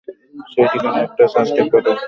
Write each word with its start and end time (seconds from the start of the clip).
সেই 0.51 0.67
ঠিকানায় 0.71 1.03
একটা 1.03 1.23
সার্চ 1.33 1.49
টিম 1.55 1.67
পাঠাও। 1.71 1.95